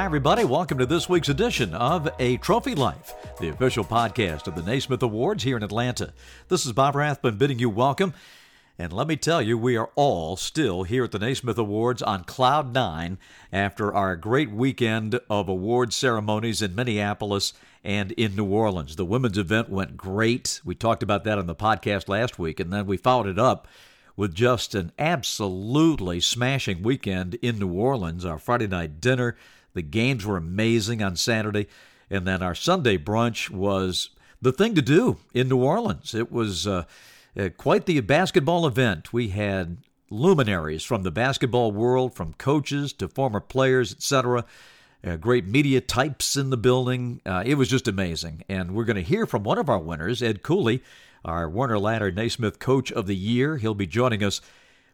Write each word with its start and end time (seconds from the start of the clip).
Hi, 0.00 0.06
everybody. 0.06 0.44
Welcome 0.44 0.78
to 0.78 0.86
this 0.86 1.10
week's 1.10 1.28
edition 1.28 1.74
of 1.74 2.08
A 2.18 2.38
Trophy 2.38 2.74
Life, 2.74 3.12
the 3.38 3.50
official 3.50 3.84
podcast 3.84 4.46
of 4.46 4.54
the 4.54 4.62
Naismith 4.62 5.02
Awards 5.02 5.42
here 5.42 5.58
in 5.58 5.62
Atlanta. 5.62 6.14
This 6.48 6.64
is 6.64 6.72
Bob 6.72 6.96
Rathbun 6.96 7.36
bidding 7.36 7.58
you 7.58 7.68
welcome. 7.68 8.14
And 8.78 8.94
let 8.94 9.06
me 9.06 9.16
tell 9.16 9.42
you, 9.42 9.58
we 9.58 9.76
are 9.76 9.90
all 9.96 10.38
still 10.38 10.84
here 10.84 11.04
at 11.04 11.10
the 11.10 11.18
Naismith 11.18 11.58
Awards 11.58 12.00
on 12.00 12.24
Cloud 12.24 12.72
Nine 12.72 13.18
after 13.52 13.92
our 13.92 14.16
great 14.16 14.50
weekend 14.50 15.20
of 15.28 15.50
award 15.50 15.92
ceremonies 15.92 16.62
in 16.62 16.74
Minneapolis 16.74 17.52
and 17.84 18.12
in 18.12 18.34
New 18.34 18.46
Orleans. 18.46 18.96
The 18.96 19.04
women's 19.04 19.36
event 19.36 19.68
went 19.68 19.98
great. 19.98 20.62
We 20.64 20.74
talked 20.74 21.02
about 21.02 21.24
that 21.24 21.36
on 21.36 21.46
the 21.46 21.54
podcast 21.54 22.08
last 22.08 22.38
week, 22.38 22.58
and 22.58 22.72
then 22.72 22.86
we 22.86 22.96
followed 22.96 23.26
it 23.26 23.38
up 23.38 23.68
with 24.16 24.34
just 24.34 24.74
an 24.74 24.92
absolutely 24.98 26.20
smashing 26.20 26.82
weekend 26.82 27.34
in 27.42 27.58
New 27.58 27.72
Orleans. 27.72 28.24
Our 28.24 28.38
Friday 28.38 28.66
night 28.66 28.98
dinner, 29.02 29.36
the 29.80 29.88
games 29.88 30.26
were 30.26 30.36
amazing 30.36 31.02
on 31.02 31.16
Saturday, 31.16 31.66
and 32.10 32.26
then 32.26 32.42
our 32.42 32.54
Sunday 32.54 32.98
brunch 32.98 33.48
was 33.48 34.10
the 34.42 34.52
thing 34.52 34.74
to 34.74 34.82
do 34.82 35.16
in 35.32 35.48
New 35.48 35.56
Orleans. 35.56 36.14
It 36.14 36.30
was 36.30 36.66
uh, 36.66 36.84
uh, 37.34 37.48
quite 37.56 37.86
the 37.86 37.98
basketball 38.00 38.66
event. 38.66 39.14
We 39.14 39.28
had 39.28 39.78
luminaries 40.10 40.84
from 40.84 41.02
the 41.02 41.10
basketball 41.10 41.72
world, 41.72 42.14
from 42.14 42.34
coaches 42.34 42.92
to 42.92 43.08
former 43.08 43.40
players, 43.40 43.94
etc. 43.94 44.44
Uh, 45.02 45.16
great 45.16 45.46
media 45.46 45.80
types 45.80 46.36
in 46.36 46.50
the 46.50 46.58
building. 46.58 47.22
Uh, 47.24 47.42
it 47.46 47.54
was 47.54 47.70
just 47.70 47.88
amazing. 47.88 48.44
And 48.50 48.74
we're 48.74 48.84
going 48.84 48.96
to 48.96 49.02
hear 49.02 49.24
from 49.24 49.44
one 49.44 49.56
of 49.56 49.70
our 49.70 49.78
winners, 49.78 50.22
Ed 50.22 50.42
Cooley, 50.42 50.82
our 51.24 51.48
Werner 51.48 51.78
Ladder 51.78 52.10
Naismith 52.10 52.58
Coach 52.58 52.92
of 52.92 53.06
the 53.06 53.16
Year. 53.16 53.56
He'll 53.56 53.72
be 53.72 53.86
joining 53.86 54.22
us 54.22 54.42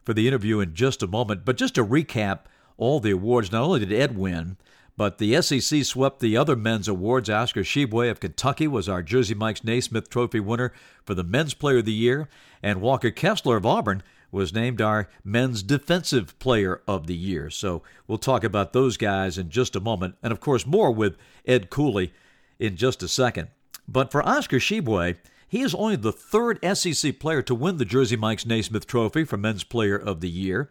for 0.05 0.15
the 0.15 0.29
interview 0.29 0.61
in 0.61 0.75
just 0.75 1.03
a 1.03 1.09
moment. 1.09 1.45
But 1.45 1.57
just 1.57 1.75
to 1.75 1.85
recap 1.85 2.43
all 2.77 3.01
the 3.01 3.11
awards, 3.11 3.51
not 3.51 3.63
only 3.63 3.81
did 3.81 3.93
Ed 3.93 4.17
win, 4.17 4.57
but 4.97 5.19
the 5.19 5.41
SEC 5.43 5.85
swept 5.85 6.21
the 6.21 6.37
other 6.37 6.57
men's 6.57 6.89
awards. 6.89 7.29
Oscar 7.29 7.63
Tshiebwe 7.63 8.11
of 8.11 8.21
Kentucky 8.21 8.67
was 8.67 8.89
our 8.89 9.03
Jersey 9.03 9.35
Mike's 9.35 9.65
Naismith 9.65 10.09
Trophy 10.09 10.41
winner 10.41 10.73
for 11.05 11.15
the 11.15 11.25
Men's 11.25 11.55
Player 11.55 11.79
of 11.79 11.85
the 11.85 11.93
Year, 11.93 12.29
and 12.63 12.81
Walker 12.81 13.11
Kessler 13.11 13.57
of 13.57 13.67
Auburn 13.67 14.03
was 14.33 14.55
named 14.55 14.81
our 14.81 15.09
Men's 15.25 15.63
Defensive 15.63 16.39
Player 16.39 16.83
of 16.89 17.07
the 17.07 17.15
Year. 17.15 17.51
So 17.51 17.83
we'll 18.07 18.19
talk 18.19 18.45
about 18.45 18.73
those 18.73 18.97
guys 18.97 19.39
in 19.39 19.51
just 19.51 19.77
a 19.77 19.81
moment, 19.81 20.17
and 20.23 20.33
of 20.33 20.41
course 20.41 20.67
more 20.67 20.91
with 20.91 21.17
Ed 21.47 21.71
Cooley 21.71 22.13
in 22.59 22.77
just 22.77 23.03
a 23.03 23.09
second. 23.09 23.49
But 23.87 24.11
for 24.11 24.27
Oscar 24.27 24.59
Tshiebwe, 24.59 25.17
he 25.49 25.63
is 25.63 25.75
only 25.75 25.97
the 25.97 26.13
third 26.13 26.59
SEC 26.77 27.19
player 27.21 27.43
to 27.43 27.55
win 27.55 27.77
the 27.77 27.85
Jersey 27.85 28.17
Mike's 28.17 28.47
Naismith 28.47 28.87
Trophy 28.87 29.25
for 29.25 29.37
Men's 29.37 29.63
Player 29.63 29.97
of 29.97 30.21
the 30.21 30.29
Year. 30.29 30.71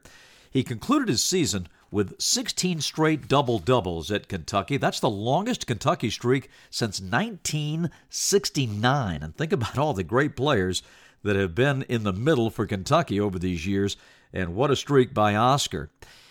He 0.56 0.64
concluded 0.64 1.10
his 1.10 1.22
season 1.22 1.68
with 1.92 2.16
16 2.18 2.80
straight 2.80 3.28
double 3.28 3.60
doubles 3.60 4.10
at 4.10 4.30
Kentucky. 4.30 4.78
That's 4.78 5.02
the 5.02 5.10
longest 5.10 5.68
Kentucky 5.68 6.10
streak 6.10 6.50
since 6.70 7.02
1969. 7.02 9.22
And 9.22 9.36
think 9.36 9.52
about 9.52 9.78
all 9.78 9.94
the 9.94 10.06
great 10.06 10.38
players 10.38 10.82
that 11.24 11.36
have 11.36 11.56
been 11.56 11.82
in 11.90 12.04
the 12.04 12.14
middle 12.14 12.50
for 12.50 12.66
Kentucky 12.66 13.20
over 13.20 13.38
these 13.38 13.68
years, 13.68 13.98
and 14.32 14.56
what 14.56 14.72
a 14.72 14.78
streak 14.78 15.14
by 15.14 15.36
Oscar. 15.36 15.90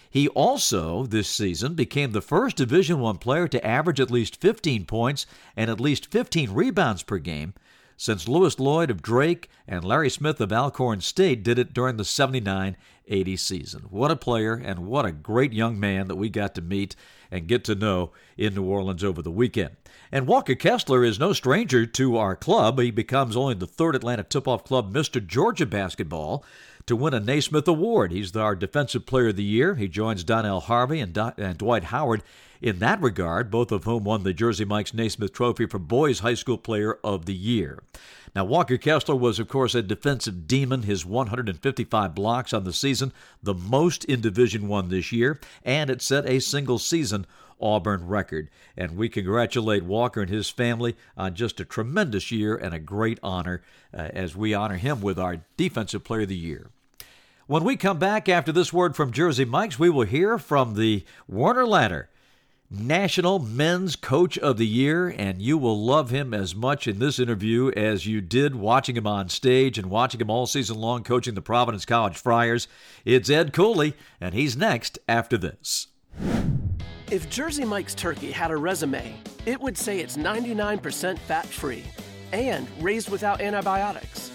He 0.08 0.28
also 0.28 1.04
this 1.04 1.28
season 1.28 1.74
became 1.74 2.12
the 2.12 2.22
first 2.22 2.56
Division 2.56 3.00
1 3.00 3.18
player 3.18 3.46
to 3.48 3.62
average 3.62 4.00
at 4.00 4.10
least 4.10 4.40
15 4.40 4.86
points 4.86 5.26
and 5.54 5.70
at 5.70 5.80
least 5.80 6.10
15 6.10 6.54
rebounds 6.54 7.02
per 7.02 7.18
game 7.18 7.52
since 7.96 8.28
Lewis 8.28 8.58
Lloyd 8.58 8.90
of 8.90 9.02
Drake 9.02 9.48
and 9.66 9.84
Larry 9.84 10.10
Smith 10.10 10.40
of 10.40 10.52
Alcorn 10.52 11.00
State 11.00 11.42
did 11.42 11.58
it 11.58 11.72
during 11.72 11.96
the 11.96 12.04
79 12.04 12.76
80 13.06 13.36
season. 13.36 13.82
What 13.90 14.10
a 14.10 14.16
player 14.16 14.54
and 14.54 14.86
what 14.86 15.04
a 15.04 15.12
great 15.12 15.52
young 15.52 15.78
man 15.78 16.08
that 16.08 16.16
we 16.16 16.30
got 16.30 16.54
to 16.54 16.62
meet 16.62 16.96
and 17.30 17.46
get 17.46 17.64
to 17.64 17.74
know 17.74 18.12
in 18.36 18.54
New 18.54 18.64
Orleans 18.64 19.04
over 19.04 19.20
the 19.20 19.30
weekend. 19.30 19.76
And 20.10 20.26
Walker 20.26 20.54
Kessler 20.54 21.04
is 21.04 21.18
no 21.18 21.32
stranger 21.32 21.86
to 21.86 22.16
our 22.16 22.36
club. 22.36 22.78
He 22.78 22.90
becomes 22.90 23.36
only 23.36 23.54
the 23.54 23.66
third 23.66 23.96
Atlanta 23.96 24.22
Tip 24.22 24.46
Off 24.46 24.64
Club 24.64 24.94
Mr. 24.94 25.24
Georgia 25.24 25.66
basketball 25.66 26.44
to 26.86 26.96
win 26.96 27.14
a 27.14 27.20
Naismith 27.20 27.66
Award. 27.66 28.12
He's 28.12 28.36
our 28.36 28.54
Defensive 28.54 29.06
Player 29.06 29.28
of 29.28 29.36
the 29.36 29.44
Year. 29.44 29.74
He 29.76 29.88
joins 29.88 30.24
Donnell 30.24 30.60
Harvey 30.60 31.00
and, 31.00 31.16
and 31.16 31.56
Dwight 31.56 31.84
Howard 31.84 32.22
in 32.60 32.78
that 32.78 33.00
regard, 33.00 33.50
both 33.50 33.72
of 33.72 33.84
whom 33.84 34.04
won 34.04 34.22
the 34.22 34.32
Jersey 34.32 34.64
Mike's 34.64 34.94
Naismith 34.94 35.32
Trophy 35.32 35.66
for 35.66 35.78
Boys 35.78 36.20
High 36.20 36.34
School 36.34 36.58
Player 36.58 36.98
of 37.02 37.26
the 37.26 37.34
Year. 37.34 37.82
Now, 38.34 38.44
Walker 38.44 38.76
Kessler 38.76 39.14
was, 39.14 39.38
of 39.38 39.48
course, 39.48 39.74
a 39.74 39.82
defensive 39.82 40.48
demon. 40.48 40.82
His 40.82 41.06
155 41.06 42.14
blocks 42.14 42.52
on 42.52 42.64
the 42.64 42.72
season, 42.72 43.12
the 43.42 43.54
most 43.54 44.04
in 44.04 44.20
Division 44.20 44.66
One 44.66 44.88
this 44.88 45.12
year, 45.12 45.38
and 45.64 45.88
it 45.88 46.02
set 46.02 46.28
a 46.28 46.40
single 46.40 46.78
season 46.78 47.26
Auburn 47.64 48.06
record. 48.06 48.50
And 48.76 48.96
we 48.96 49.08
congratulate 49.08 49.84
Walker 49.84 50.20
and 50.20 50.30
his 50.30 50.50
family 50.50 50.94
on 51.16 51.34
just 51.34 51.58
a 51.58 51.64
tremendous 51.64 52.30
year 52.30 52.54
and 52.54 52.74
a 52.74 52.78
great 52.78 53.18
honor 53.22 53.62
uh, 53.92 54.10
as 54.12 54.36
we 54.36 54.54
honor 54.54 54.76
him 54.76 55.00
with 55.00 55.18
our 55.18 55.38
Defensive 55.56 56.04
Player 56.04 56.22
of 56.22 56.28
the 56.28 56.36
Year. 56.36 56.70
When 57.46 57.64
we 57.64 57.76
come 57.76 57.98
back 57.98 58.28
after 58.28 58.52
this 58.52 58.72
word 58.72 58.94
from 58.94 59.12
Jersey 59.12 59.44
Mike's, 59.44 59.78
we 59.78 59.90
will 59.90 60.06
hear 60.06 60.38
from 60.38 60.74
the 60.74 61.04
Werner 61.26 61.66
Ladder 61.66 62.08
National 62.70 63.38
Men's 63.38 63.96
Coach 63.96 64.38
of 64.38 64.56
the 64.56 64.66
Year, 64.66 65.14
and 65.16 65.40
you 65.40 65.58
will 65.58 65.78
love 65.84 66.10
him 66.10 66.32
as 66.32 66.54
much 66.54 66.88
in 66.88 66.98
this 66.98 67.18
interview 67.18 67.70
as 67.76 68.06
you 68.06 68.20
did 68.20 68.54
watching 68.54 68.96
him 68.96 69.06
on 69.06 69.28
stage 69.28 69.78
and 69.78 69.90
watching 69.90 70.20
him 70.20 70.30
all 70.30 70.46
season 70.46 70.78
long 70.80 71.04
coaching 71.04 71.34
the 71.34 71.42
Providence 71.42 71.84
College 71.84 72.16
Friars. 72.16 72.66
It's 73.04 73.30
Ed 73.30 73.52
Cooley, 73.52 73.94
and 74.20 74.34
he's 74.34 74.56
next 74.56 74.98
after 75.06 75.36
this. 75.36 75.88
If 77.14 77.30
Jersey 77.30 77.64
Mike's 77.64 77.94
turkey 77.94 78.32
had 78.32 78.50
a 78.50 78.56
resume, 78.56 79.14
it 79.46 79.60
would 79.60 79.78
say 79.78 80.00
it's 80.00 80.16
99% 80.16 81.16
fat 81.16 81.46
free 81.46 81.84
and 82.32 82.66
raised 82.82 83.08
without 83.08 83.40
antibiotics. 83.40 84.32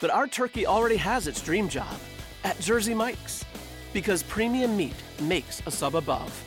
But 0.00 0.08
our 0.08 0.26
turkey 0.26 0.66
already 0.66 0.96
has 0.96 1.26
its 1.26 1.42
dream 1.42 1.68
job 1.68 1.94
at 2.42 2.58
Jersey 2.58 2.94
Mike's 2.94 3.44
because 3.92 4.22
premium 4.22 4.78
meat 4.78 4.94
makes 5.20 5.60
a 5.66 5.70
sub 5.70 5.94
above. 5.94 6.42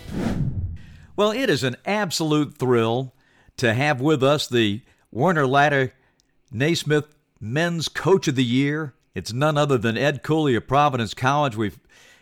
Well, 1.16 1.30
it 1.30 1.52
is 1.52 1.64
an 1.64 1.76
absolute 1.86 2.58
thrill 2.58 3.14
to 3.58 3.76
have 3.76 4.02
with 4.02 4.24
us 4.24 4.48
the 4.48 4.82
Werner 5.12 5.46
Ladder 5.46 5.94
Naismith 6.52 7.14
Men's 7.40 7.88
Coach 7.90 8.28
of 8.28 8.34
the 8.34 8.44
Year. 8.44 8.96
It's 9.14 9.34
none 9.34 9.56
other 9.56 9.78
than 9.78 10.00
Ed 10.00 10.24
Cooley 10.24 10.56
of 10.56 10.68
Providence 10.68 11.14
College. 11.14 11.56
We've 11.56 11.80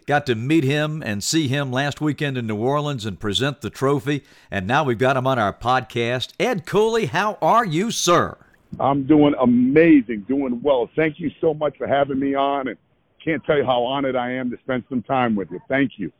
got 0.08 0.26
to 0.26 0.36
meet 0.36 0.64
him 0.64 1.04
and 1.06 1.22
see 1.22 1.50
him 1.50 1.72
last 1.72 2.00
weekend 2.00 2.38
in 2.38 2.48
New 2.48 2.56
Orleans 2.56 3.06
and 3.06 3.20
present 3.20 3.62
the 3.62 3.70
trophy, 3.70 4.24
and 4.50 4.66
now 4.66 4.84
we've 4.86 4.98
got 4.98 5.18
him 5.18 5.28
on 5.28 5.38
our 5.38 5.54
podcast. 5.54 6.32
Ed 6.40 6.66
Cooley, 6.66 7.08
how 7.08 7.38
are 7.42 7.66
you, 7.66 7.92
sir? 7.92 8.38
I'm 8.80 9.04
doing 9.04 9.36
amazing, 9.40 10.22
doing 10.22 10.62
well. 10.64 10.90
Thank 10.96 11.20
you 11.20 11.30
so 11.42 11.54
much 11.54 11.78
for 11.78 11.88
having 11.88 12.20
me 12.20 12.36
on, 12.36 12.70
and 12.70 12.78
can't 13.24 13.44
tell 13.44 13.58
you 13.58 13.66
how 13.66 13.84
honored 13.84 14.16
I 14.16 14.32
am 14.32 14.50
to 14.50 14.58
spend 14.60 14.86
some 14.90 15.04
time 15.04 15.36
with 15.36 15.52
you. 15.52 15.60
Thank 15.68 15.94
you. 15.98 16.12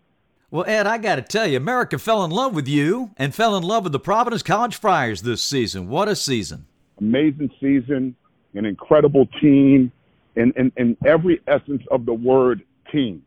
Well, 0.52 0.66
Ed, 0.68 0.86
I 0.86 0.98
got 0.98 1.16
to 1.16 1.22
tell 1.22 1.48
you, 1.48 1.58
America 1.58 1.98
fell 1.98 2.24
in 2.24 2.32
love 2.32 2.54
with 2.54 2.68
you 2.68 3.12
and 3.18 3.34
fell 3.34 3.56
in 3.56 3.64
love 3.64 3.84
with 3.84 3.94
the 3.94 4.00
Providence 4.00 4.44
College 4.44 4.76
Friars 4.76 5.22
this 5.22 5.42
season. 5.42 5.88
What 5.88 6.10
a 6.10 6.16
season! 6.16 6.68
Amazing 7.00 7.52
season, 7.62 8.16
an 8.54 8.66
incredible 8.66 9.28
team, 9.40 9.92
and 10.36 10.54
in, 10.58 10.72
in, 10.76 10.88
in 10.90 10.98
every 11.06 11.42
essence 11.48 11.84
of 11.90 12.06
the 12.06 12.14
word 12.14 12.64
team 12.92 13.24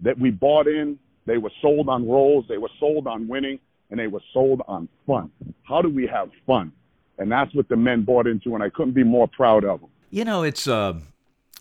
that 0.00 0.18
we 0.18 0.30
bought 0.30 0.66
in. 0.66 0.98
They 1.26 1.38
were 1.38 1.50
sold 1.60 1.88
on 1.88 2.08
roles, 2.08 2.46
they 2.48 2.58
were 2.58 2.70
sold 2.78 3.06
on 3.06 3.26
winning, 3.26 3.58
and 3.90 3.98
they 3.98 4.06
were 4.06 4.22
sold 4.32 4.62
on 4.68 4.88
fun. 5.06 5.30
How 5.64 5.82
do 5.82 5.88
we 5.88 6.06
have 6.06 6.30
fun? 6.46 6.72
And 7.18 7.32
that's 7.32 7.52
what 7.54 7.68
the 7.68 7.76
men 7.76 8.02
bought 8.02 8.26
into, 8.26 8.54
and 8.54 8.62
I 8.62 8.68
couldn't 8.68 8.92
be 8.92 9.02
more 9.02 9.26
proud 9.26 9.64
of 9.64 9.80
them. 9.80 9.90
You 10.10 10.24
know, 10.24 10.42
it's 10.42 10.68
uh, 10.68 11.00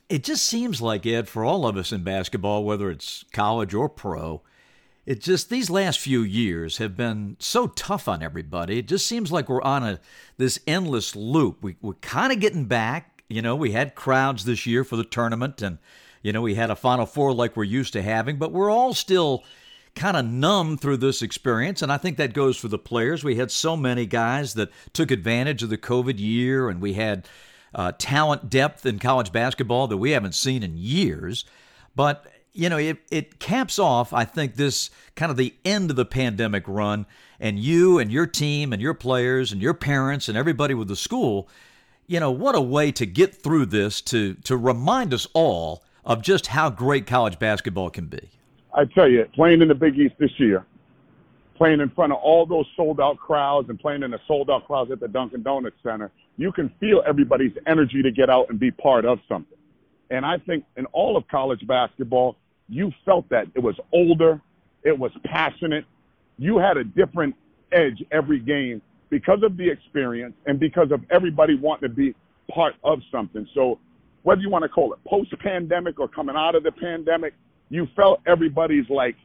it 0.09 0.23
just 0.23 0.45
seems 0.45 0.81
like 0.81 1.05
Ed 1.05 1.27
for 1.27 1.43
all 1.43 1.65
of 1.65 1.77
us 1.77 1.91
in 1.91 2.03
basketball, 2.03 2.63
whether 2.63 2.91
it's 2.91 3.25
college 3.31 3.73
or 3.73 3.89
pro 3.89 4.41
it 5.05 5.21
just 5.21 5.49
these 5.49 5.69
last 5.69 5.99
few 5.99 6.21
years 6.21 6.77
have 6.77 6.97
been 6.97 7.37
so 7.39 7.67
tough 7.67 8.07
on 8.07 8.23
everybody. 8.23 8.79
It 8.79 8.87
just 8.87 9.05
seems 9.05 9.31
like 9.31 9.47
we're 9.47 9.61
on 9.61 9.83
a 9.83 9.99
this 10.37 10.59
endless 10.65 11.15
loop. 11.15 11.61
We, 11.61 11.75
we're 11.81 11.93
kind 11.95 12.33
of 12.33 12.39
getting 12.39 12.65
back. 12.65 13.23
You 13.29 13.41
know, 13.41 13.55
we 13.55 13.71
had 13.71 13.95
crowds 13.95 14.45
this 14.45 14.65
year 14.65 14.83
for 14.83 14.95
the 14.95 15.03
tournament, 15.03 15.61
and 15.61 15.77
you 16.25 16.33
know 16.33 16.41
we 16.41 16.55
had 16.55 16.71
a 16.71 16.75
Final 16.75 17.05
Four 17.05 17.33
like 17.33 17.55
we're 17.55 17.65
used 17.65 17.93
to 17.93 18.01
having, 18.01 18.37
but 18.37 18.51
we're 18.51 18.71
all 18.71 18.95
still 18.95 19.43
kind 19.93 20.17
of 20.17 20.25
numb 20.25 20.75
through 20.75 20.97
this 20.97 21.21
experience, 21.21 21.83
and 21.83 21.91
I 21.91 21.97
think 21.97 22.17
that 22.17 22.33
goes 22.33 22.57
for 22.57 22.67
the 22.67 22.79
players. 22.79 23.23
We 23.23 23.35
had 23.35 23.51
so 23.51 23.77
many 23.77 24.07
guys 24.07 24.55
that 24.55 24.71
took 24.91 25.11
advantage 25.11 25.61
of 25.61 25.69
the 25.69 25.77
COVID 25.77 26.17
year, 26.17 26.67
and 26.67 26.81
we 26.81 26.93
had 26.93 27.27
uh, 27.75 27.91
talent 27.99 28.49
depth 28.49 28.87
in 28.87 28.97
college 28.97 29.31
basketball 29.31 29.85
that 29.85 29.97
we 29.97 30.11
haven't 30.11 30.33
seen 30.33 30.63
in 30.63 30.75
years. 30.75 31.45
But 31.95 32.25
you 32.53 32.69
know, 32.69 32.77
it, 32.77 32.97
it 33.11 33.37
caps 33.37 33.77
off, 33.77 34.11
I 34.11 34.25
think, 34.25 34.55
this 34.55 34.89
kind 35.15 35.29
of 35.29 35.37
the 35.37 35.53
end 35.63 35.91
of 35.91 35.95
the 35.95 36.05
pandemic 36.05 36.63
run. 36.67 37.05
And 37.39 37.59
you 37.59 37.99
and 37.99 38.11
your 38.11 38.25
team 38.25 38.73
and 38.73 38.81
your 38.81 38.95
players 38.95 39.51
and 39.51 39.61
your 39.61 39.75
parents 39.75 40.27
and 40.27 40.35
everybody 40.35 40.73
with 40.73 40.87
the 40.87 40.95
school, 40.95 41.47
you 42.07 42.19
know, 42.19 42.31
what 42.31 42.55
a 42.55 42.61
way 42.61 42.91
to 42.93 43.05
get 43.05 43.35
through 43.35 43.67
this 43.67 44.01
to, 44.01 44.33
to 44.45 44.57
remind 44.57 45.13
us 45.13 45.27
all 45.33 45.83
of 46.05 46.21
just 46.21 46.47
how 46.47 46.69
great 46.69 47.07
college 47.07 47.39
basketball 47.39 47.89
can 47.89 48.05
be. 48.05 48.29
I 48.73 48.85
tell 48.85 49.09
you, 49.09 49.25
playing 49.33 49.61
in 49.61 49.67
the 49.67 49.75
Big 49.75 49.97
East 49.97 50.15
this 50.19 50.31
year, 50.37 50.65
playing 51.55 51.79
in 51.79 51.89
front 51.89 52.11
of 52.11 52.19
all 52.19 52.45
those 52.45 52.65
sold 52.75 52.99
out 52.99 53.17
crowds 53.17 53.69
and 53.69 53.79
playing 53.79 54.03
in 54.03 54.11
the 54.11 54.19
sold 54.27 54.49
out 54.49 54.67
crowds 54.67 54.91
at 54.91 54.99
the 54.99 55.07
Dunkin' 55.07 55.43
Donuts 55.43 55.77
Center, 55.81 56.11
you 56.37 56.51
can 56.51 56.69
feel 56.79 57.01
everybody's 57.07 57.53
energy 57.65 58.01
to 58.01 58.11
get 58.11 58.29
out 58.29 58.49
and 58.49 58.59
be 58.59 58.71
part 58.71 59.05
of 59.05 59.19
something. 59.27 59.57
And 60.09 60.25
I 60.25 60.37
think 60.37 60.65
in 60.77 60.85
all 60.87 61.17
of 61.17 61.27
college 61.29 61.65
basketball, 61.65 62.35
you 62.67 62.91
felt 63.05 63.27
that. 63.29 63.47
It 63.55 63.59
was 63.59 63.75
older, 63.93 64.41
it 64.83 64.97
was 64.97 65.11
passionate. 65.23 65.85
You 66.37 66.57
had 66.57 66.77
a 66.77 66.83
different 66.83 67.35
edge 67.71 68.03
every 68.11 68.39
game 68.39 68.81
because 69.09 69.39
of 69.43 69.57
the 69.57 69.69
experience 69.69 70.35
and 70.45 70.59
because 70.59 70.91
of 70.91 71.01
everybody 71.09 71.55
wanting 71.55 71.89
to 71.89 71.95
be 71.95 72.13
part 72.53 72.75
of 72.83 72.99
something. 73.11 73.47
So 73.53 73.79
whether 74.25 74.41
you 74.41 74.49
want 74.49 74.63
to 74.63 74.69
call 74.69 74.91
it 74.91 74.99
post 75.05 75.31
pandemic 75.37 75.99
or 75.99 76.07
coming 76.07 76.35
out 76.35 76.55
of 76.55 76.63
the 76.63 76.71
pandemic, 76.71 77.35
you 77.69 77.87
felt 77.95 78.21
everybody's 78.25 78.89
like 78.89 79.15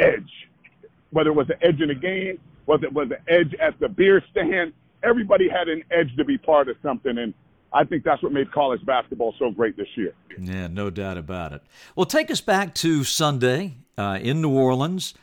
edge. 0.00 0.48
Whether 1.10 1.30
it 1.30 1.34
was 1.34 1.48
an 1.50 1.56
edge 1.62 1.80
in 1.80 1.86
the 1.86 1.94
game, 1.94 2.40
whether 2.64 2.84
it 2.84 2.92
was 2.92 3.12
an 3.12 3.22
edge 3.28 3.54
at 3.60 3.78
the 3.78 3.88
beer 3.88 4.20
stand, 4.32 4.72
everybody 5.04 5.48
had 5.48 5.68
an 5.68 5.84
edge 5.92 6.16
to 6.16 6.24
be 6.24 6.36
part 6.36 6.68
of 6.68 6.76
something. 6.82 7.16
And 7.16 7.32
I 7.72 7.84
think 7.84 8.02
that's 8.02 8.20
what 8.24 8.32
made 8.32 8.50
college 8.50 8.84
basketball 8.84 9.36
so 9.38 9.52
great 9.52 9.76
this 9.76 9.86
year. 9.94 10.14
Yeah, 10.36 10.66
no 10.66 10.90
doubt 10.90 11.16
about 11.16 11.52
it. 11.52 11.62
Well, 11.94 12.06
take 12.06 12.28
us 12.28 12.40
back 12.40 12.74
to 12.76 13.04
Sunday 13.04 13.76
uh, 13.96 14.18
in 14.20 14.42
New 14.42 14.50
Orleans. 14.50 15.14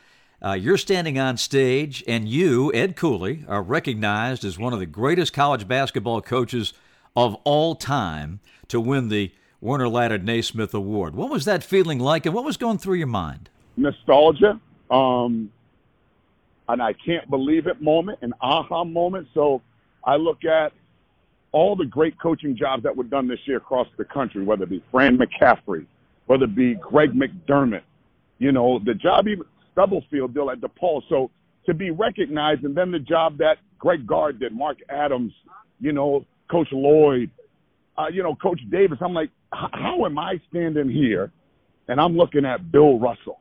Uh, 0.42 0.52
you're 0.52 0.78
standing 0.78 1.18
on 1.18 1.36
stage, 1.36 2.02
and 2.08 2.26
you, 2.26 2.72
Ed 2.72 2.96
Cooley, 2.96 3.44
are 3.46 3.62
recognized 3.62 4.42
as 4.42 4.58
one 4.58 4.72
of 4.72 4.78
the 4.78 4.86
greatest 4.86 5.34
college 5.34 5.68
basketball 5.68 6.22
coaches 6.22 6.72
of 7.16 7.34
all 7.44 7.74
time 7.74 8.40
to 8.68 8.80
win 8.80 9.08
the 9.08 9.32
Werner 9.60 9.88
Ladder 9.88 10.18
Naismith 10.18 10.72
Award. 10.72 11.14
What 11.14 11.30
was 11.30 11.44
that 11.44 11.62
feeling 11.62 11.98
like, 11.98 12.26
and 12.26 12.34
what 12.34 12.44
was 12.44 12.56
going 12.56 12.78
through 12.78 12.94
your 12.94 13.06
mind? 13.06 13.50
Nostalgia, 13.76 14.60
um, 14.90 15.50
and 16.68 16.82
I 16.82 16.92
can't 16.92 17.28
believe 17.28 17.66
it 17.66 17.80
moment, 17.80 18.18
an 18.22 18.32
aha 18.40 18.84
moment. 18.84 19.28
So 19.34 19.60
I 20.04 20.16
look 20.16 20.44
at 20.44 20.72
all 21.52 21.76
the 21.76 21.84
great 21.84 22.18
coaching 22.20 22.56
jobs 22.56 22.84
that 22.84 22.96
were 22.96 23.04
done 23.04 23.26
this 23.26 23.40
year 23.44 23.56
across 23.56 23.88
the 23.96 24.04
country, 24.04 24.44
whether 24.44 24.62
it 24.64 24.70
be 24.70 24.82
Fran 24.90 25.18
McCaffery, 25.18 25.86
whether 26.26 26.44
it 26.44 26.54
be 26.54 26.74
Greg 26.74 27.12
McDermott, 27.12 27.82
you 28.38 28.52
know, 28.52 28.78
the 28.78 28.94
job 28.94 29.26
even 29.26 29.44
Stubblefield 29.72 30.32
deal 30.32 30.50
at 30.50 30.60
DePaul. 30.60 31.02
So 31.08 31.30
to 31.66 31.74
be 31.74 31.90
recognized, 31.90 32.64
and 32.64 32.74
then 32.74 32.90
the 32.90 32.98
job 32.98 33.38
that 33.38 33.58
Greg 33.78 34.06
Gard 34.06 34.40
did, 34.40 34.52
Mark 34.52 34.78
Adams, 34.88 35.32
you 35.80 35.92
know, 35.92 36.24
Coach 36.50 36.68
Lloyd, 36.72 37.30
uh, 37.98 38.06
you 38.12 38.22
know, 38.22 38.34
Coach 38.34 38.60
Davis. 38.70 38.98
I'm 39.00 39.14
like, 39.14 39.30
how 39.52 40.04
am 40.04 40.18
I 40.18 40.40
standing 40.48 40.88
here 40.88 41.32
and 41.88 42.00
I'm 42.00 42.16
looking 42.16 42.44
at 42.44 42.70
Bill 42.70 42.98
Russell 42.98 43.40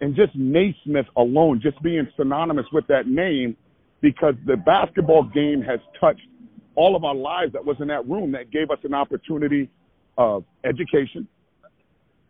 and 0.00 0.16
just 0.16 0.34
Naismith 0.34 1.06
alone, 1.16 1.60
just 1.62 1.80
being 1.82 2.06
synonymous 2.16 2.66
with 2.72 2.86
that 2.88 3.06
name 3.06 3.56
because 4.00 4.34
the 4.46 4.56
basketball 4.56 5.22
game 5.22 5.62
has 5.62 5.80
touched 6.00 6.26
all 6.74 6.96
of 6.96 7.04
our 7.04 7.14
lives 7.14 7.52
that 7.52 7.64
was 7.64 7.76
in 7.80 7.88
that 7.88 8.06
room 8.08 8.32
that 8.32 8.50
gave 8.50 8.70
us 8.70 8.78
an 8.82 8.94
opportunity 8.94 9.70
of 10.18 10.44
education. 10.64 11.26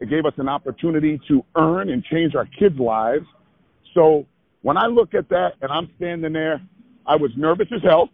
It 0.00 0.10
gave 0.10 0.26
us 0.26 0.34
an 0.36 0.48
opportunity 0.48 1.18
to 1.28 1.44
earn 1.56 1.88
and 1.88 2.04
change 2.04 2.34
our 2.34 2.46
kids' 2.46 2.78
lives. 2.78 3.26
So 3.94 4.26
when 4.62 4.76
I 4.76 4.86
look 4.86 5.14
at 5.14 5.28
that 5.30 5.54
and 5.62 5.72
I'm 5.72 5.88
standing 5.96 6.32
there, 6.32 6.60
I 7.06 7.16
was 7.16 7.30
nervous 7.36 7.68
as 7.74 7.82
hell. 7.82 8.10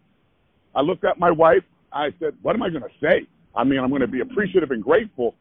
I 0.74 0.82
looked 0.82 1.04
at 1.04 1.18
my 1.18 1.30
wife. 1.30 1.64
I 1.92 2.12
said, 2.20 2.34
what 2.42 2.54
am 2.54 2.62
I 2.62 2.70
going 2.70 2.82
to 2.82 2.88
say? 3.00 3.26
I 3.54 3.64
mean, 3.64 3.80
I'm 3.80 3.88
going 3.90 4.00
to 4.00 4.06
be 4.06 4.20
appreciative 4.20 4.70
and 4.70 4.82
grateful. 4.82 5.34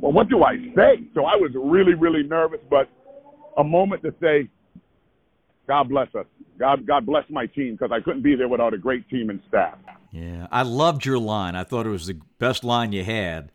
Well, 0.00 0.12
what 0.12 0.28
do 0.28 0.44
I 0.44 0.56
say? 0.76 1.02
So 1.14 1.24
I 1.24 1.36
was 1.36 1.50
really, 1.54 1.94
really 1.94 2.22
nervous, 2.22 2.60
but 2.68 2.88
a 3.56 3.64
moment 3.64 4.02
to 4.02 4.14
say, 4.20 4.48
God 5.66 5.88
bless 5.88 6.14
us. 6.14 6.26
God, 6.58 6.86
God 6.86 7.06
bless 7.06 7.24
my 7.30 7.46
team 7.46 7.76
because 7.76 7.92
I 7.92 8.00
couldn't 8.00 8.22
be 8.22 8.34
there 8.34 8.48
without 8.48 8.74
a 8.74 8.78
great 8.78 9.08
team 9.08 9.30
and 9.30 9.40
staff. 9.48 9.78
Yeah, 10.10 10.46
I 10.50 10.62
loved 10.62 11.04
your 11.04 11.18
line. 11.18 11.54
I 11.54 11.64
thought 11.64 11.86
it 11.86 11.90
was 11.90 12.06
the 12.06 12.18
best 12.38 12.64
line 12.64 12.92
you 12.92 13.04
had, 13.04 13.50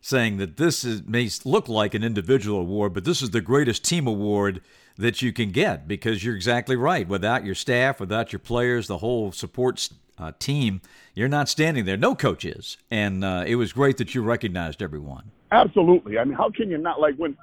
saying 0.00 0.36
that 0.38 0.56
this 0.56 0.84
is, 0.84 1.02
may 1.04 1.28
look 1.44 1.68
like 1.68 1.94
an 1.94 2.02
individual 2.04 2.60
award, 2.60 2.94
but 2.94 3.04
this 3.04 3.22
is 3.22 3.30
the 3.30 3.40
greatest 3.40 3.84
team 3.84 4.06
award 4.06 4.60
that 4.98 5.22
you 5.22 5.32
can 5.32 5.50
get 5.50 5.86
because 5.86 6.24
you're 6.24 6.36
exactly 6.36 6.76
right. 6.76 7.06
Without 7.06 7.44
your 7.44 7.54
staff, 7.54 8.00
without 8.00 8.32
your 8.32 8.40
players, 8.40 8.86
the 8.86 8.98
whole 8.98 9.32
support 9.32 9.88
uh, 10.18 10.32
team, 10.38 10.80
you're 11.14 11.28
not 11.28 11.48
standing 11.48 11.84
there. 11.84 11.96
No 11.96 12.14
coach 12.14 12.44
is. 12.44 12.78
And 12.90 13.24
uh, 13.24 13.44
it 13.46 13.56
was 13.56 13.72
great 13.72 13.98
that 13.98 14.14
you 14.14 14.22
recognized 14.22 14.82
everyone. 14.82 15.30
Absolutely. 15.52 16.18
I 16.18 16.24
mean, 16.24 16.34
how 16.34 16.50
can 16.50 16.70
you 16.70 16.78
not? 16.78 17.00
Like 17.00 17.16
when 17.16 17.36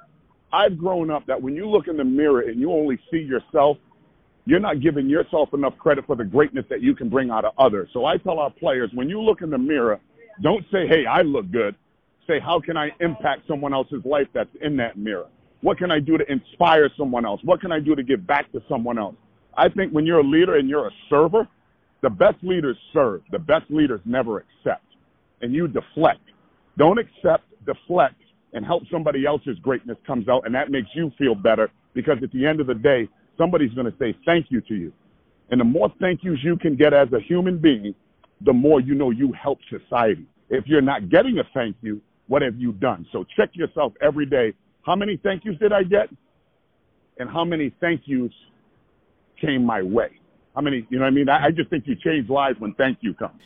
I've 0.52 0.76
grown 0.76 1.10
up, 1.10 1.26
that 1.26 1.40
when 1.40 1.54
you 1.54 1.68
look 1.68 1.88
in 1.88 1.96
the 1.96 2.04
mirror 2.04 2.40
and 2.40 2.60
you 2.60 2.72
only 2.72 2.98
see 3.10 3.18
yourself, 3.18 3.78
you're 4.46 4.60
not 4.60 4.80
giving 4.80 5.08
yourself 5.08 5.54
enough 5.54 5.76
credit 5.78 6.06
for 6.06 6.16
the 6.16 6.24
greatness 6.24 6.66
that 6.68 6.82
you 6.82 6.94
can 6.94 7.08
bring 7.08 7.30
out 7.30 7.44
of 7.44 7.54
others. 7.58 7.88
So 7.92 8.04
I 8.04 8.18
tell 8.18 8.38
our 8.38 8.50
players, 8.50 8.90
when 8.92 9.08
you 9.08 9.20
look 9.20 9.40
in 9.40 9.50
the 9.50 9.58
mirror, 9.58 10.00
don't 10.42 10.64
say, 10.70 10.86
hey, 10.86 11.06
I 11.06 11.22
look 11.22 11.50
good. 11.50 11.76
Say, 12.26 12.40
how 12.40 12.60
can 12.60 12.76
I 12.76 12.90
impact 13.00 13.46
someone 13.46 13.72
else's 13.72 14.04
life 14.04 14.28
that's 14.34 14.54
in 14.60 14.76
that 14.76 14.98
mirror? 14.98 15.28
What 15.64 15.78
can 15.78 15.90
I 15.90 15.98
do 15.98 16.18
to 16.18 16.30
inspire 16.30 16.90
someone 16.94 17.24
else? 17.24 17.40
What 17.42 17.62
can 17.62 17.72
I 17.72 17.80
do 17.80 17.94
to 17.94 18.02
give 18.02 18.26
back 18.26 18.52
to 18.52 18.60
someone 18.68 18.98
else? 18.98 19.14
I 19.56 19.70
think 19.70 19.92
when 19.92 20.04
you're 20.04 20.18
a 20.18 20.22
leader 20.22 20.56
and 20.56 20.68
you're 20.68 20.86
a 20.86 20.90
server, 21.08 21.48
the 22.02 22.10
best 22.10 22.36
leaders 22.42 22.76
serve. 22.92 23.22
The 23.32 23.38
best 23.38 23.64
leaders 23.70 24.02
never 24.04 24.44
accept. 24.44 24.84
And 25.40 25.54
you 25.54 25.66
deflect. 25.66 26.20
Don't 26.76 26.98
accept, 26.98 27.44
deflect, 27.64 28.16
and 28.52 28.62
help 28.66 28.82
somebody 28.92 29.24
else's 29.24 29.58
greatness 29.62 29.96
comes 30.06 30.28
out. 30.28 30.44
And 30.44 30.54
that 30.54 30.70
makes 30.70 30.88
you 30.94 31.10
feel 31.16 31.34
better 31.34 31.70
because 31.94 32.18
at 32.22 32.30
the 32.32 32.44
end 32.44 32.60
of 32.60 32.66
the 32.66 32.74
day, 32.74 33.08
somebody's 33.38 33.72
going 33.72 33.90
to 33.90 33.98
say 33.98 34.14
thank 34.26 34.48
you 34.50 34.60
to 34.60 34.74
you. 34.74 34.92
And 35.50 35.58
the 35.58 35.64
more 35.64 35.90
thank 35.98 36.22
yous 36.22 36.40
you 36.42 36.58
can 36.58 36.76
get 36.76 36.92
as 36.92 37.08
a 37.14 37.20
human 37.20 37.56
being, 37.56 37.94
the 38.42 38.52
more 38.52 38.80
you 38.80 38.94
know 38.94 39.12
you 39.12 39.32
help 39.32 39.60
society. 39.70 40.26
If 40.50 40.66
you're 40.66 40.82
not 40.82 41.08
getting 41.08 41.38
a 41.38 41.44
thank 41.54 41.74
you, 41.80 42.02
what 42.26 42.42
have 42.42 42.56
you 42.56 42.72
done? 42.72 43.06
So 43.12 43.24
check 43.34 43.48
yourself 43.54 43.94
every 44.02 44.26
day. 44.26 44.52
How 44.84 44.96
many 44.96 45.16
thank 45.22 45.44
yous 45.44 45.58
did 45.58 45.72
I 45.72 45.82
get? 45.82 46.08
And 47.18 47.28
how 47.30 47.44
many 47.44 47.74
thank 47.80 48.02
yous 48.04 48.32
came 49.40 49.64
my 49.64 49.82
way? 49.82 50.10
How 50.54 50.60
many, 50.60 50.86
you 50.88 50.98
know 50.98 51.04
what 51.04 51.08
I 51.08 51.14
mean? 51.14 51.28
I, 51.28 51.46
I 51.46 51.50
just 51.50 51.70
think 51.70 51.86
you 51.86 51.96
change 51.96 52.28
lives 52.28 52.60
when 52.60 52.74
thank 52.74 52.98
you 53.00 53.14
comes. 53.14 53.40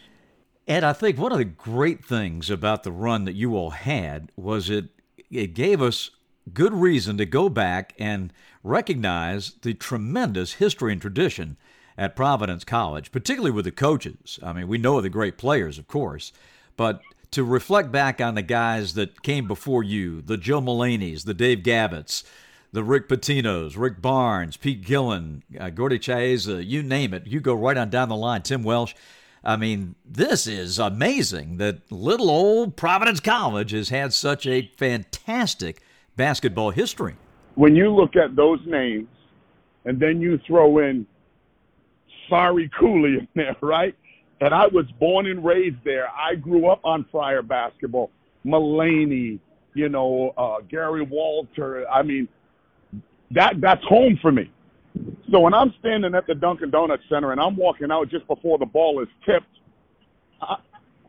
And 0.67 0.85
I 0.85 0.93
think 0.93 1.17
one 1.19 1.33
of 1.33 1.39
the 1.39 1.45
great 1.45 2.05
things 2.05 2.51
about 2.51 2.83
the 2.83 2.93
run 2.93 3.25
that 3.25 3.35
you 3.35 3.57
all 3.57 3.71
had 3.71 4.31
was 4.37 4.69
it 4.69 4.91
it 5.31 5.55
gave 5.55 5.83
us 5.83 6.11
good 6.53 6.73
reason 6.73 7.19
to 7.19 7.27
go 7.27 7.49
back 7.49 7.95
and 7.99 8.33
recognize 8.63 9.53
the 9.63 9.75
tremendous 9.75 10.55
history 10.55 10.93
and 10.93 11.01
tradition 11.01 11.57
at 11.97 12.17
Providence 12.17 12.65
College, 12.65 13.13
particularly 13.13 13.51
with 13.51 13.65
the 13.65 13.73
coaches. 13.73 14.39
I 14.43 14.53
mean, 14.53 14.69
we 14.69 14.79
know 14.79 14.97
of 14.97 15.03
the 15.03 15.11
great 15.11 15.37
players, 15.37 15.79
of 15.79 15.87
course, 15.87 16.33
but 16.77 17.03
to 17.31 17.45
reflect 17.45 17.93
back 17.93 18.21
on 18.21 18.35
the 18.35 18.43
guys 18.43 18.95
that 18.95 19.23
came 19.23 19.47
before 19.47 19.83
you, 19.83 20.23
the 20.23 20.37
Joe 20.37 20.61
Mullaney's, 20.61 21.25
the 21.25 21.35
Dave 21.35 21.63
Gavitt's, 21.63 22.25
the 22.73 22.85
Rick 22.85 23.09
Pitino's, 23.09 23.77
Rick 23.77 24.01
Barnes, 24.01 24.57
Pete 24.57 24.85
Gillen, 24.85 25.43
uh, 25.59 25.71
Gordy 25.71 25.99
Chiesa, 25.99 26.63
you 26.65 26.83
name 26.83 27.15
it. 27.15 27.27
You 27.27 27.41
go 27.41 27.55
right 27.55 27.77
on 27.77 27.91
down 27.91 28.09
the 28.09 28.17
line, 28.17 28.43
Tim 28.43 28.63
Welsh. 28.63 28.95
I 29.45 29.57
mean, 29.57 29.95
this 30.05 30.47
is 30.47 30.79
amazing 30.79 31.59
that 31.59 31.91
little 31.91 32.31
old 32.31 32.77
Providence 32.77 33.21
College 33.21 33.71
has 33.71 33.89
had 33.89 34.13
such 34.13 34.47
a 34.47 34.71
fantastic 34.77 35.81
basketball 36.17 36.71
history. 36.71 37.17
When 37.55 37.75
you 37.75 37.95
look 37.95 38.17
at 38.17 38.37
those 38.37 38.61
names 38.67 39.09
and 39.85 39.99
then 39.99 40.21
you 40.21 40.39
throw 40.47 40.79
in 40.79 41.07
Sorry 42.29 42.71
Cooley 42.79 43.19
in 43.19 43.29
there, 43.35 43.57
right? 43.63 43.95
And 44.41 44.55
I 44.55 44.67
was 44.69 44.87
born 45.01 45.27
and 45.27 45.45
raised 45.45 45.83
there. 45.85 46.09
I 46.09 46.35
grew 46.37 46.69
up 46.69 46.81
on 46.85 47.05
Friar 47.11 47.43
basketball. 47.43 48.11
Mullaney, 48.45 49.41
you 49.75 49.89
know, 49.89 50.33
uh, 50.37 50.61
Gary 50.69 51.03
Walter. 51.03 51.89
I 51.89 52.03
mean, 52.03 52.29
that 53.33 53.61
that's 53.61 53.85
home 53.85 54.19
for 54.23 54.33
me. 54.33 54.51
So 55.31 55.41
when 55.41 55.55
I'm 55.55 55.73
standing 55.81 56.15
at 56.15 56.27
the 56.27 56.35
Dunkin' 56.35 56.71
Donuts 56.71 57.03
Center 57.09 57.33
and 57.33 57.41
I'm 57.41 57.57
walking 57.57 57.91
out 57.91 58.09
just 58.09 58.27
before 58.27 58.59
the 58.59 58.67
ball 58.67 59.03
is 59.03 59.09
tipped, 59.27 59.47
I, 60.41 60.57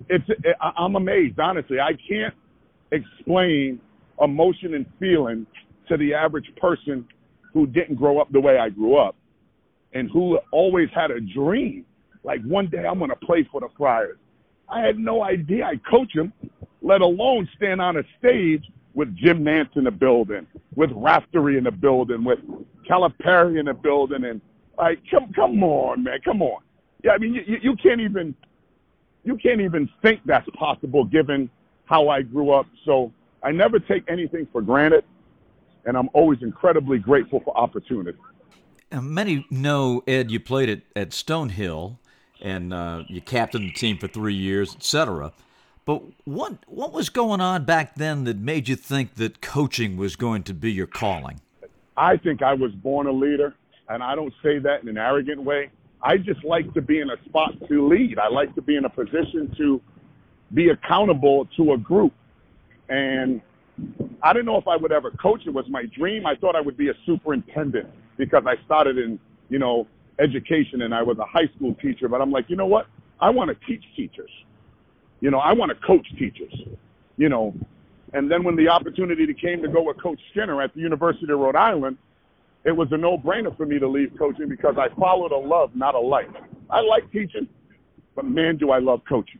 it's 0.10 0.26
it, 0.28 0.56
I'm 0.60 0.96
amazed. 0.96 1.40
Honestly, 1.40 1.80
I 1.80 1.92
can't 2.08 2.34
explain 2.92 3.80
emotion 4.22 4.74
and 4.74 4.86
feeling 5.00 5.46
to 5.88 5.98
the 5.98 6.14
average 6.14 6.52
person 6.58 7.08
who 7.54 7.66
didn't 7.68 7.96
grow 7.96 8.20
up 8.20 8.32
the 8.32 8.40
way 8.40 8.58
I 8.58 8.70
grew 8.70 8.98
up 8.98 9.16
and 9.94 10.10
who 10.12 10.40
always 10.52 10.90
had 10.94 11.12
a 11.12 11.20
dream. 11.20 11.86
Like 12.24 12.42
one 12.44 12.68
day 12.68 12.86
I'm 12.86 13.00
going 13.00 13.10
to 13.10 13.16
play 13.16 13.48
for 13.52 13.62
the 13.62 13.70
Friars. 13.78 14.18
I 14.70 14.82
had 14.82 15.00
no 15.00 15.24
idea 15.24 15.66
I'd 15.66 15.86
coach 15.86 16.14
them, 16.14 16.32
let 16.82 17.02
alone 17.02 17.50
stand 17.56 17.82
on 17.82 17.98
a 17.98 18.04
stage 18.20 18.64
with 18.94 19.16
Jim 19.16 19.44
Nantz 19.44 19.76
in 19.78 19.86
the 19.86 19.92
building, 19.92 20.46
with 20.76 20.92
Raftery 20.92 21.58
in 21.58 21.64
the 21.64 21.72
building, 21.72 22.24
with 22.24 22.40
Calipari 22.90 23.60
in 23.60 23.66
the 23.66 23.74
building, 23.74 24.26
and 24.26 24.42
like, 24.78 25.00
come, 25.10 25.32
come 25.34 25.64
on, 25.64 26.04
man, 26.04 26.20
come 26.24 26.42
on. 26.42 26.62
Yeah, 27.04 27.12
I 27.12 27.18
mean, 27.18 27.34
you, 27.34 27.58
you 27.62 27.76
can't 27.76 28.02
even, 28.02 28.36
you 29.24 29.38
can't 29.38 29.62
even 29.62 29.90
think 30.02 30.22
that's 30.26 30.48
possible 30.58 31.06
given 31.06 31.50
how 31.86 32.10
I 32.10 32.22
grew 32.22 32.52
up. 32.52 32.68
So 32.86 33.12
I 33.44 33.52
never 33.52 33.80
take 33.80 34.04
anything 34.10 34.48
for 34.52 34.62
granted, 34.62 35.06
and 35.86 35.98
I'm 35.98 36.10
always 36.14 36.42
incredibly 36.42 37.00
grateful 37.00 37.42
for 37.44 37.58
opportunity. 37.58 38.18
many 38.92 39.46
know, 39.50 40.04
Ed, 40.08 40.32
you 40.32 40.40
played 40.40 40.70
at, 40.70 40.82
at 40.96 41.10
Stonehill 41.12 41.98
and 42.42 42.74
uh, 42.74 43.04
you 43.08 43.22
captained 43.22 43.70
the 43.70 43.74
team 43.74 43.98
for 43.98 44.08
three 44.08 44.34
years, 44.34 44.76
etc. 44.76 45.34
But 45.86 46.04
what 46.26 46.54
what 46.68 46.94
was 46.94 47.10
going 47.10 47.42
on 47.42 47.66
back 47.66 47.96
then 47.96 48.24
that 48.26 48.38
made 48.38 48.68
you 48.68 48.76
think 48.76 49.16
that 49.16 49.42
coaching 49.42 49.98
was 49.98 50.16
going 50.16 50.44
to 50.44 50.54
be 50.54 50.72
your 50.72 50.88
calling? 50.88 51.42
I 51.98 52.18
think 52.18 52.42
I 52.42 52.54
was 52.54 52.72
born 52.72 53.08
a 53.08 53.12
leader, 53.12 53.56
and 53.90 54.02
I 54.02 54.16
don't 54.16 54.34
say 54.42 54.60
that 54.60 54.84
in 54.84 54.90
an 54.90 54.98
arrogant 54.98 55.44
way. 55.44 55.70
I 56.02 56.18
just 56.18 56.44
like 56.46 56.74
to 56.76 56.82
be 56.82 57.00
in 57.00 57.10
a 57.10 57.18
spot 57.26 57.54
to 57.68 57.88
lead. 57.88 58.20
I 58.20 58.30
like 58.30 58.56
to 58.56 58.62
be 58.62 58.78
in 58.78 58.86
a 58.86 58.90
position 58.90 59.54
to 59.58 59.82
be 60.54 60.70
accountable 60.70 61.48
to 61.58 61.74
a 61.74 61.78
group. 61.78 62.14
And 62.88 63.42
I 64.22 64.34
didn't 64.34 64.46
know 64.46 64.58
if 64.58 64.68
I 64.68 64.78
would 64.78 64.92
ever 64.92 65.12
coach. 65.12 65.42
It 65.46 65.54
was 65.54 65.66
my 65.70 65.86
dream. 65.86 66.26
I 66.26 66.36
thought 66.36 66.56
I 66.56 66.62
would 66.62 66.78
be 66.78 66.90
a 66.90 66.94
superintendent 67.06 67.90
because 68.18 68.44
I 68.46 68.56
started 68.66 68.98
in, 68.98 69.20
you 69.50 69.60
know, 69.60 69.88
education 70.20 70.82
and 70.82 70.94
I 70.94 71.02
was 71.02 71.18
a 71.18 71.26
high 71.26 71.48
school 71.56 71.76
teacher. 71.82 72.08
But 72.08 72.22
I'm 72.22 72.32
like, 72.32 72.50
you 72.50 72.56
know 72.56 72.66
what? 72.66 72.88
I 73.20 73.30
want 73.30 73.50
to 73.50 73.66
teach 73.66 73.84
teachers. 73.96 74.32
You 75.22 75.32
know, 75.32 75.40
I 75.40 75.54
want 75.54 75.70
to 75.70 75.86
coach 75.86 76.08
teachers. 76.18 76.54
You 77.18 77.30
know, 77.30 77.54
and 78.14 78.32
then 78.32 78.44
when 78.44 78.56
the 78.56 78.70
opportunity 78.70 79.34
came 79.34 79.62
to 79.62 79.68
go 79.68 79.84
with 79.84 80.02
Coach 80.02 80.20
Skinner 80.32 80.62
at 80.62 80.74
the 80.74 80.80
University 80.80 81.32
of 81.32 81.40
Rhode 81.40 81.56
Island, 81.56 81.98
it 82.66 82.72
was 82.72 82.88
a 82.92 82.98
no-brainer 82.98 83.56
for 83.56 83.66
me 83.66 83.80
to 83.80 83.88
leave 83.88 84.12
coaching 84.18 84.50
because 84.50 84.76
I 84.78 84.90
followed 85.00 85.32
a 85.32 85.38
love, 85.38 85.76
not 85.76 85.96
a 85.96 86.00
like. 86.00 86.30
I 86.70 86.82
like 86.82 87.12
teaching, 87.12 87.48
but 88.16 88.26
man, 88.26 88.58
do 88.58 88.72
I 88.72 88.80
love 88.80 89.02
coaching. 89.08 89.40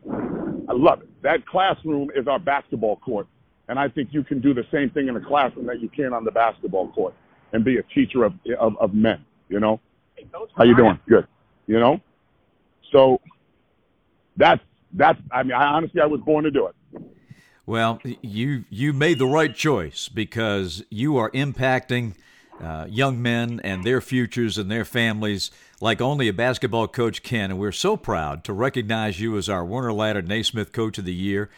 I 0.70 0.74
love 0.74 1.02
it. 1.02 1.10
That 1.24 1.46
classroom 1.48 2.12
is 2.16 2.28
our 2.28 2.40
basketball 2.40 2.98
court, 2.98 3.28
and 3.68 3.80
I 3.80 3.90
think 3.90 4.10
you 4.12 4.24
can 4.24 4.40
do 4.40 4.54
the 4.54 4.66
same 4.72 4.90
thing 4.92 5.08
in 5.08 5.16
a 5.16 5.22
classroom 5.22 5.66
that 5.66 5.82
you 5.82 5.90
can 5.90 6.14
on 6.14 6.24
the 6.24 6.32
basketball 6.32 6.90
court 6.90 7.14
and 7.52 7.64
be 7.66 7.78
a 7.78 7.84
teacher 7.84 8.24
of 8.24 8.34
of, 8.60 8.78
of 8.80 8.94
men. 8.94 9.26
You 9.50 9.60
know, 9.60 9.80
how 10.56 10.64
you 10.64 10.76
doing? 10.76 11.00
Good. 11.08 11.28
You 11.68 11.80
know, 11.80 12.02
so 12.92 13.22
that's 14.38 14.62
that's. 14.94 15.20
I 15.32 15.44
mean, 15.44 15.54
I 15.54 15.66
honestly, 15.66 16.02
I 16.02 16.06
was 16.06 16.22
born 16.22 16.44
to 16.46 16.52
do 16.52 16.68
it. 16.68 16.76
Well, 17.66 18.00
you 18.22 18.66
you 18.70 18.94
made 18.94 19.20
the 19.20 19.28
right 19.28 19.54
choice 19.54 20.10
because 20.10 20.84
you 20.90 21.18
are 21.18 21.30
impacting 21.32 22.16
uh, 22.62 22.88
young 22.90 23.22
men 23.22 23.62
and 23.64 23.84
their 23.84 24.02
futures 24.02 24.58
and 24.58 24.70
their 24.70 24.86
families 24.86 25.52
like 25.82 26.02
only 26.02 26.28
a 26.28 26.34
basketball 26.34 26.88
coach 26.88 27.24
can. 27.24 27.52
And 27.52 27.60
we're 27.60 27.72
so 27.72 27.96
proud 27.96 28.44
to 28.46 28.54
recognize 28.54 29.20
you 29.20 29.38
as 29.38 29.48
our 29.48 29.64
Werner 29.64 29.94
Ladder 29.94 30.22
Naismith 30.22 30.72
Coach 30.72 30.98
of 30.98 31.06
the 31.06 31.14
Year. 31.14 31.50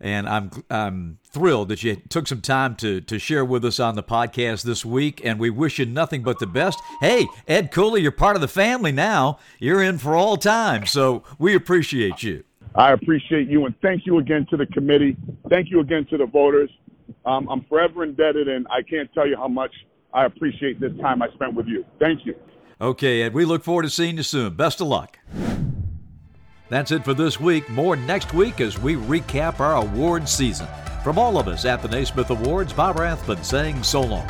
And 0.00 0.28
I'm 0.28 0.50
I'm 0.70 1.18
thrilled 1.24 1.68
that 1.68 1.82
you 1.82 1.96
took 1.96 2.26
some 2.26 2.40
time 2.40 2.74
to 2.76 3.00
to 3.02 3.18
share 3.18 3.44
with 3.44 3.64
us 3.64 3.78
on 3.78 3.96
the 3.96 4.02
podcast 4.02 4.62
this 4.62 4.84
week. 4.84 5.20
And 5.24 5.38
we 5.38 5.50
wish 5.50 5.78
you 5.78 5.86
nothing 5.86 6.22
but 6.22 6.38
the 6.38 6.46
best. 6.46 6.80
Hey, 7.00 7.26
Ed 7.46 7.70
Cooley, 7.70 8.02
you're 8.02 8.12
part 8.12 8.36
of 8.36 8.40
the 8.40 8.48
family 8.48 8.92
now. 8.92 9.38
You're 9.58 9.82
in 9.82 9.98
for 9.98 10.16
all 10.16 10.36
time, 10.36 10.86
so 10.86 11.24
we 11.38 11.54
appreciate 11.54 12.22
you. 12.22 12.44
I 12.74 12.92
appreciate 12.92 13.48
you, 13.48 13.66
and 13.66 13.74
thank 13.82 14.06
you 14.06 14.18
again 14.18 14.46
to 14.50 14.56
the 14.56 14.66
committee. 14.66 15.16
Thank 15.48 15.70
you 15.70 15.80
again 15.80 16.06
to 16.10 16.16
the 16.16 16.26
voters. 16.26 16.70
Um, 17.26 17.48
I'm 17.48 17.64
forever 17.64 18.04
indebted, 18.04 18.48
and 18.48 18.66
I 18.70 18.82
can't 18.82 19.12
tell 19.12 19.26
you 19.26 19.36
how 19.36 19.48
much 19.48 19.72
I 20.14 20.24
appreciate 20.24 20.80
this 20.80 20.92
time 21.00 21.20
I 21.20 21.28
spent 21.34 21.54
with 21.54 21.66
you. 21.66 21.84
Thank 21.98 22.24
you. 22.24 22.34
Okay, 22.80 23.22
Ed, 23.22 23.34
we 23.34 23.44
look 23.44 23.62
forward 23.62 23.82
to 23.82 23.90
seeing 23.90 24.16
you 24.16 24.22
soon. 24.22 24.54
Best 24.54 24.80
of 24.80 24.86
luck. 24.86 25.18
That's 26.70 26.92
it 26.92 27.04
for 27.04 27.14
this 27.14 27.40
week. 27.40 27.68
More 27.68 27.96
next 27.96 28.32
week 28.32 28.60
as 28.60 28.78
we 28.78 28.94
recap 28.94 29.58
our 29.58 29.74
award 29.74 30.28
season. 30.28 30.68
From 31.02 31.18
all 31.18 31.36
of 31.36 31.48
us 31.48 31.64
at 31.64 31.82
the 31.82 31.88
Naismith 31.88 32.30
Awards, 32.30 32.72
Bob 32.72 32.96
Rathbun 32.96 33.42
saying 33.42 33.82
so 33.82 34.00
long. 34.00 34.28